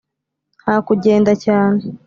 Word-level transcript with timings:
nta 0.63 0.75
kugenda 0.87 1.31
cyane, 1.43 1.81